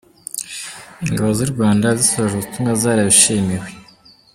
Ingabo 1.05 1.29
z’u 1.37 1.47
Rwanda 1.53 1.87
zisoje 1.99 2.31
ubutumwa 2.33 2.71
zarabishimiwe 2.81 3.67